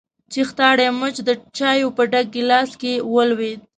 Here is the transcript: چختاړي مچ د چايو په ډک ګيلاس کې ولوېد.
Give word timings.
چختاړي 0.33 0.87
مچ 0.99 1.15
د 1.27 1.29
چايو 1.57 1.89
په 1.97 2.03
ډک 2.11 2.25
ګيلاس 2.35 2.69
کې 2.81 2.93
ولوېد. 3.13 3.59